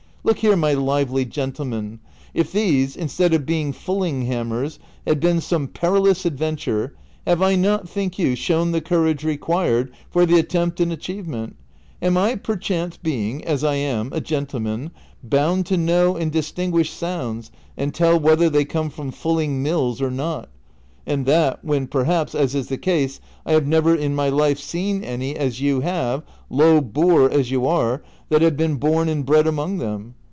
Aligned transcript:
"Look 0.31 0.37
here, 0.37 0.55
my 0.55 0.73
lively 0.75 1.25
gentleman, 1.25 1.99
if 2.35 2.51
these, 2.51 2.95
instead 2.95 3.33
of 3.33 3.43
being 3.43 3.73
fulling 3.73 4.27
hammers, 4.27 4.77
had 5.07 5.19
been 5.19 5.41
some 5.41 5.67
perilous 5.67 6.27
adventure, 6.27 6.93
have 7.25 7.41
I 7.41 7.55
not, 7.55 7.89
think 7.89 8.13
yoii, 8.17 8.37
shown 8.37 8.71
the 8.71 8.81
courage 8.81 9.23
required 9.23 9.91
for 10.11 10.27
the 10.27 10.37
at 10.37 10.47
tempt 10.49 10.79
and 10.79 10.93
achievement? 10.93 11.55
Am 12.03 12.17
I, 12.17 12.35
perchance, 12.35 12.99
bemg, 13.03 13.41
as 13.45 13.63
I 13.63 13.75
am, 13.77 14.11
a 14.13 14.21
gentleman, 14.21 14.91
bound 15.23 15.65
to 15.65 15.75
know 15.75 16.15
and 16.15 16.31
distinguish 16.31 16.91
sounds 16.91 17.49
and 17.75 17.91
tell 17.91 18.19
whether 18.19 18.47
they 18.47 18.63
come 18.63 18.91
from 18.91 19.09
fulling 19.09 19.63
mills 19.63 20.03
or 20.03 20.11
not; 20.11 20.49
and 21.07 21.25
that, 21.25 21.65
when 21.65 21.87
perhaps, 21.87 22.35
as 22.35 22.53
is 22.53 22.67
the 22.67 22.77
case, 22.77 23.19
I 23.43 23.53
have 23.53 23.65
never 23.65 23.95
in 23.95 24.13
my 24.13 24.29
life 24.29 24.59
seen 24.59 25.03
any 25.03 25.35
as 25.35 25.59
you 25.59 25.79
have, 25.81 26.21
low 26.47 26.79
boor 26.79 27.27
as 27.27 27.49
you 27.49 27.65
are, 27.65 28.03
that 28.29 28.41
have 28.43 28.55
been 28.55 28.75
born 28.75 29.09
and 29.09 29.25
bred 29.25 29.47
among 29.47 29.79
them 29.79 30.13